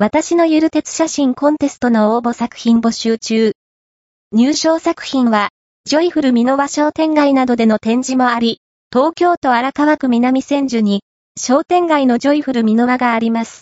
[0.00, 3.50] 私のゆる鉄写真コンテストの応募作品募集中。
[4.30, 5.48] 入賞作品は、
[5.86, 8.60] ジョイフル三の輪商店街などでの展示もあり、
[8.92, 11.02] 東京都荒川区南千住に、
[11.36, 13.56] 商店街のジョイフル三の輪があります。